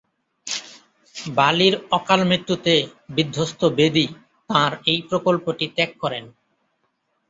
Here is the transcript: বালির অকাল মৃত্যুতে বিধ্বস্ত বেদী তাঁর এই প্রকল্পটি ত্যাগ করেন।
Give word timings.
বালির 1.35 1.73
অকাল 1.91 2.19
মৃত্যুতে 2.25 2.73
বিধ্বস্ত 3.15 3.61
বেদী 3.77 4.05
তাঁর 4.49 4.71
এই 4.85 4.99
প্রকল্পটি 5.09 5.65
ত্যাগ 5.75 5.91
করেন। 6.01 6.23